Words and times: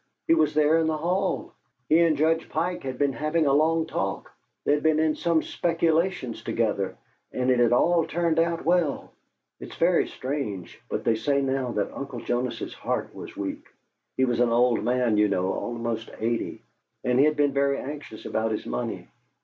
He 0.25 0.33
was 0.33 0.55
there 0.55 0.79
in 0.79 0.87
the 0.87 0.97
hall; 0.97 1.53
he 1.87 1.99
and 1.99 2.17
Judge 2.17 2.49
Pike 2.49 2.81
had 2.81 2.97
been 2.97 3.13
having 3.13 3.45
a 3.45 3.53
long 3.53 3.85
talk; 3.85 4.31
they'd 4.65 4.81
been 4.81 4.97
in 4.99 5.13
some 5.13 5.43
speculations 5.43 6.41
together, 6.43 6.97
and 7.31 7.51
it 7.51 7.59
had 7.59 7.71
all 7.71 8.03
turned 8.07 8.39
out 8.39 8.65
well. 8.65 9.11
It's 9.59 9.75
very 9.75 10.07
strange, 10.07 10.81
but 10.89 11.03
they 11.03 11.13
say 11.13 11.39
now 11.39 11.71
that 11.73 11.95
Uncle 11.95 12.19
Jonas's 12.21 12.73
heart 12.73 13.13
was 13.13 13.37
weak 13.37 13.67
he 14.17 14.25
was 14.25 14.39
an 14.39 14.49
old 14.49 14.83
man, 14.83 15.17
you 15.17 15.27
know, 15.27 15.53
almost 15.53 16.09
eighty, 16.17 16.63
and 17.03 17.19
he'd 17.19 17.35
been 17.35 17.53
very 17.53 17.77
anxious 17.77 18.25
about 18.25 18.49
his 18.53 18.65
money. 18.65 19.07